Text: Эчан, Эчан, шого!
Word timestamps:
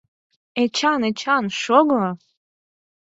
Эчан, 0.61 1.01
Эчан, 1.09 1.43
шого! 1.61 2.05